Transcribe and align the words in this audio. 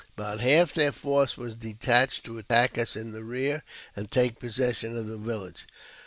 About 0.17 0.39
half 0.41 0.73
their 0.73 0.91
force 0.91 1.37
was 1.37 1.55
detached 1.55 2.23
to 2.23 2.39
attack 2.39 2.75
us 2.75 2.95
in 2.95 3.11
the 3.11 3.23
rear, 3.23 3.61
and 3.95 4.09
take 4.09 4.39
possession 4.39 4.97
of 4.97 5.05
the 5.05 5.17
|| 5.17 5.29
village. 5.29 5.67